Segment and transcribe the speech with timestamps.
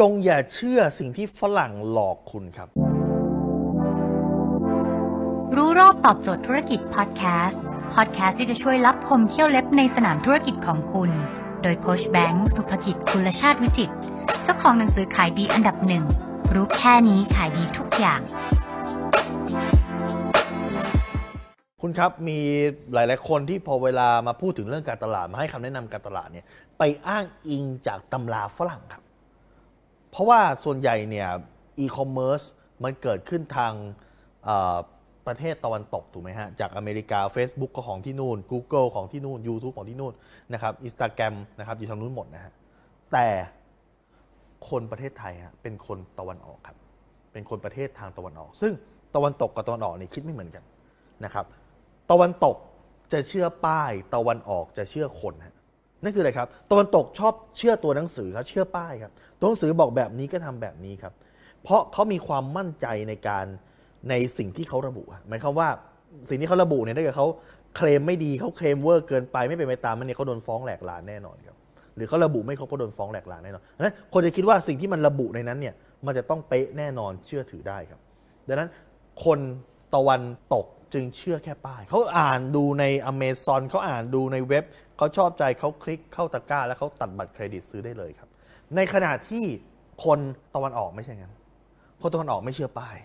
[0.00, 2.68] จงอย่าเชื่อสิ่งที่ฝรั่งหลอกคุณครับ
[5.56, 7.60] รู้รอบตอบโจทย์ธุรกิจพอดแคสต์
[7.94, 11.10] พอดแคสต์ที่จะช่วยรับพมเที่ยวเล็บในสนามธุรกิจของคุณ
[11.62, 13.94] โดยโคชแบงค์สุภกิจคุณชาติวิจิตร
[14.42, 16.04] เจ้าของหนังสือขายดีอันดับหนึ่ง
[16.54, 18.20] รู้แค่นี้ขายดีทุกอย่าง
[21.82, 22.38] คุณครับมี
[22.94, 26.46] หลาย ๆ คนที่พอเวลามาพูดถึงเรื่องการตลาดมาให้คำแนะนำการตลาดเนี่ย
[26.78, 29.03] ไปอ้างอิงจากตำราฝรั่งครับ
[30.14, 31.28] เพราะว่าส่วนใหญ่เนี่ย
[31.78, 32.42] อีคอมเมิร์ซ
[32.84, 33.72] มันเกิดขึ้นทาง
[35.26, 40.14] ประเทศตะวันตกถูกไหมฮะ จากอเมริกา Facebook ก็ของที่นู่น Google ของที่นู่น YouTube ของที่นู่น
[40.52, 42.52] นะครับอินสตาแกรมนะครับอยู่ทางนู้นหมดนะฮะ
[43.12, 43.26] แต่
[44.68, 46.76] คนประเทศไทยฮะเป็นคนตะวันออกครับ
[47.32, 48.72] เป็นคนประเทศทางตะวันออก ซึ่ง
[49.14, 50.64] ตะวันตกกับตะวันออกนี่คิดไม่เหมือนกัน
[51.24, 51.44] นะครับ
[52.10, 52.56] ตะวันตก
[53.12, 55.53] จะเชื่อป้าย ตะวันออกจะเชื่อคนฮะ
[56.04, 61.12] นั่นคืออะไรครับตะวันตกชอบเชื่อตัวหนังสือครับเชื่อป้ายครับตัวหนังสือบอกแบบนี้ก็ทำแบบนี้ครับ
[61.62, 63.46] เพราะเขามีความมั่นใจในการ
[64.10, 65.68] ในสิ่งที่เขาระบุหมายความว่า
[66.28, 67.28] สิ่งที่เขาระบุเนี่ยถ้าเกิดเขา
[67.76, 71.56] เคลมไม่ดีเขาเคลมเวอร์เกินไปไม่เป็นไปตามมันเนี่ยเขาโดนฟ้องแหลกลานแน่นอนครับ
[71.96, 75.74] หรือเขาระบุไม่ครบก็โดนฟ้องแหลกลานแน่นอนนั้นคนจะคิดว่าสิ่งที่มันระบุในนั้นเนี่ย
[76.06, 78.00] มันจะต้องเป๊ะแน่นอนเชื่อถือได้ครับ
[78.48, 78.70] ดังนั้น
[79.24, 79.38] คน
[79.94, 80.22] ตะวัน
[80.54, 84.64] ตกจึงเชื่อแค่ป้าย เขาอ่านดูในอเมซอนเขาอ่านดูในเว็บ
[84.96, 88.28] เขาชอบใจเขาคลิกเข้าตะกร้า แล้วเขาตัดบัตรเครดิตซื้อได้เลยครับ
[88.76, 89.44] ในขณะที่
[90.04, 90.18] คน
[90.54, 91.34] ตะวันออกไม่ใช่งั้น
[92.02, 92.96] คนตะวันออกไม่เชื่อป้าย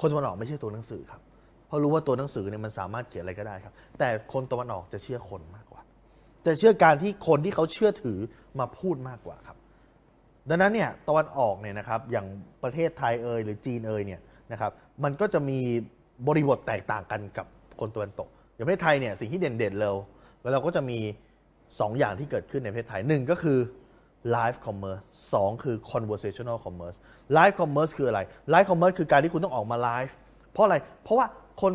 [0.00, 1.20] คนตะวันออกไม่เชื่อตัวหนังสือครับ
[1.66, 5.82] เพราะรู้ว่าตัวหนังสือเนี่ยมันสามารถเขียนอะไรก็ได้ครับ แต่คนตะวันออกจะเชื่อคนมากกว่า
[6.46, 8.18] จะเชื่อการที่คนที่เขาเชื่อถือ
[8.58, 9.56] มาพูดมากกว่าครับ
[10.48, 12.26] ดังนั้นเนี่ยตะวันออกเนี่ยนะครับอย่าง
[12.62, 14.20] ประเทศไทยเอยหรือจีนเอยเนี่ย
[14.52, 14.72] นะครับ
[15.04, 15.60] มันก็จะมี
[16.26, 17.46] บริบทแตกต่างกันกับ
[17.80, 19.96] คนตะวันตก อย่างประเทศไทยเนี่ยสิ่งที่เด่นๆเลย
[20.42, 20.98] แล้วเราก็จะมี
[21.48, 23.58] 2 อย่างที่เกิดขึ้นในประเทศไทยหนึ่งก็คือ
[24.34, 25.02] live commerce
[25.32, 26.96] สองคือ conversational commerce
[27.36, 28.20] live commerce คืออะไร
[28.52, 30.16] live commerce คือการที่คุณต้องออกมาไลฟ์
[30.52, 31.26] เพราะอะไร เพราะว่า
[31.62, 31.72] คน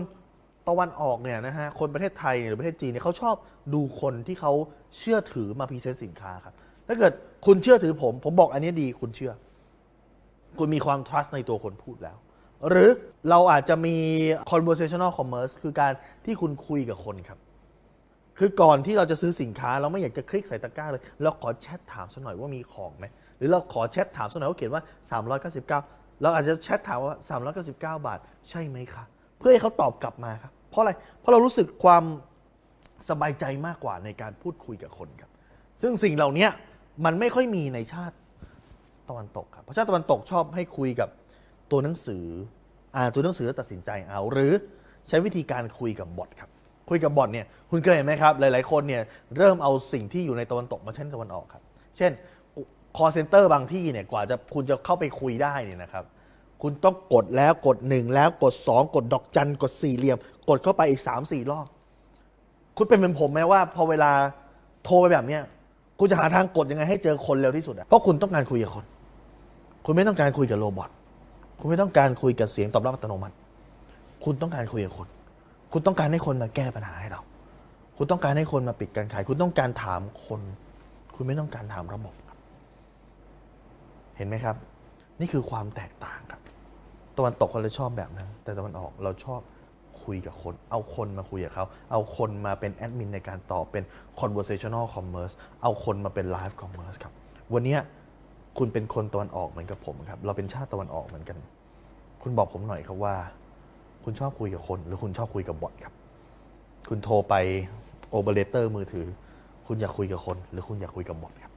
[0.68, 3.36] ตะวันออกเนี่ยนะฮะ คนประเทศไทยหรือประเทศจีนเนี่ยเขาชอบ
[3.74, 4.54] ดูคนที่เขา
[4.98, 6.56] เชื่อถือมาพรีเซนต์สินค้าครับ
[6.88, 7.14] ถ้าเกิด
[7.46, 9.34] คุณเชื่อถือผม ผมบอกอันนี้ดีคุณเชื่อ
[10.60, 12.18] คุณมีความ trust ในตัวคนพูดแล้ว
[12.70, 12.90] หรือ
[13.30, 13.96] เราอาจจะมี
[14.52, 15.94] conversational commerce คือการ
[16.26, 17.40] ที่คุณคุยกับคนครับ
[18.40, 23.06] คือก่อนที่เราจะซื้อสินค้า เราไม่อยากจะคลิกใส่ตะกร้าเลย เราขอแชทถามสักหน่อยว่ามีของไหม
[23.38, 24.84] หรือเราขอแชทถามสักหน่อยว่าเขียนว่า
[25.52, 27.16] 399 เราอาจจะแชทถามว่า
[27.64, 28.20] 399 บาท
[28.50, 29.04] ใช่ไหมคะ
[29.38, 32.04] เพื่อให้เขาตอบกลับมาครับ เพราะอะไร เพราะเรารู้สึกความ
[33.10, 35.32] สบายใจมากกว่าในการพูดคุยกับคนครับ
[35.82, 36.48] ซึ่งสิ่งเหล่านี้
[37.06, 38.16] มันไม่ค่อยมีในชาติ
[39.10, 41.10] ตะวันตกครับ เพราะชาติตะวันตกชอบให้คุยกับ
[41.72, 42.26] ตัวหนังสือ
[42.96, 44.54] อ่านตัวหนังสือแล้วตัดสินใจเอา หรือ
[45.08, 46.50] ใช้วิธีการคุยกับบอทครับ
[46.90, 49.02] คุยกับบอทเนี่ยคุณเคยเห็นไหมครับ หลาย ๆ คนเนี่ย
[49.38, 51.64] เริ่มเอาสิ่งที่อยู่ในตะวันตกมาใช้ในตะวันออกครับ
[51.98, 52.12] เช่น
[52.98, 56.06] call center บางที่เนี่ยกว่าจะคุณจะเข้าไปคุยได้เนี่ยนะครับ
[56.62, 60.18] คุณต้องกดแล้วกดหนึ่งแล้วกดสองกดดอกจันกดสี่เหลี่ยม
[60.50, 61.68] กดเข้าไปอีกสามสี่รอบ
[62.78, 64.12] คุณเป็นเหมือนผมไหมว่า พอเวลา
[64.84, 65.42] โทรไปแบบเนี้ย
[66.00, 68.86] คุณจะหาทางกดยังไงให้เจอคนเร็วที่สุดอะเพราะคุณต้องการคุยกับคน
[69.86, 70.90] คุณไม่ต้องการคุยกับโรบอท
[71.60, 73.36] คุณไม่ต้องการคุยกับเสียงตอบรับอัตโนมัติ
[74.24, 75.08] คุณต้องการคุยกับคน
[75.72, 77.22] คุณต้องการให้คนมาแก้ปัญหาให้เรา
[77.98, 80.42] คุณต้องการให้คนมาปิดการขาย คุณต้องการถามคน
[81.16, 82.38] คุณไม่ต้องการถามระบบครับ
[84.18, 84.56] เห็นไหมครับ
[85.20, 86.42] นี่คือความแตกต่างครับ
[87.18, 89.42] ตะวันตกเราเลยชอบแบบนั้น แต่ตะวันออกเราชอบ
[90.04, 93.84] คุยกับคน เอาคนมาคุยกับเขา เอาคนมาเป็นแอดมินในการตอบเป็น
[94.20, 97.14] conversational commerce เอาคนมาเป็น live commerce ครับ
[97.54, 97.78] วันนี้
[98.58, 101.38] คุณเป็นคนตะวันออกเหมือนกับผมครับ เราเป็นชาติตะวันออกเหมือนกัน
[102.24, 103.16] คุณบอกผมหน่อยครับว่า
[104.04, 105.94] คุณชอบคุยกับคน หรือคุณชอบคุยกับบอทครับ
[106.90, 107.36] คุณโทรไป
[108.12, 109.06] โอเปอเรเตอร์มือถือ
[109.68, 111.54] คุณอยากคุยกับคน หรือคุณอยากคุยกับบอทครับ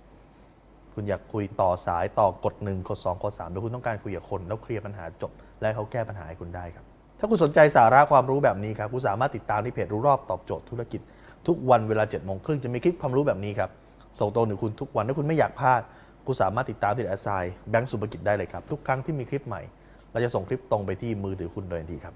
[0.94, 6.84] คุณอยากคุยต่อสายต่อกดหนึ่งกดสองกดสามหรือคุณต้องการคุยกับคน แล้วเคลียร์ปัญหาจบ และเขาแก้ปัญหาให้คุณได้ครับ
[7.18, 11.00] ถ้าคุณสนใจสาระความรู้แบบนี้ครับคุณสามารถติดตามที่เพจรู้รอบตอบโจทย์ธุรกิจ
[11.46, 13.70] ทุกวันเวลา7จ็ดโมงครึ่งจะมีคลิปความรู้แบบนี้ครับ
[14.20, 15.80] ส่งตรงถึงคุณทุกวันถ้าคุณไม่อยากพลาด
[16.26, 17.28] คุณสามารถติดตามที่แอสไซ
[17.70, 19.62] แบงก์สุภกิจได้เลยครับ ทุกครั้งที่มีคลิปใหม่
[20.12, 22.14] เราจะส่งคลิปตรงไปที่มือถือคุณโดยทันทีครับ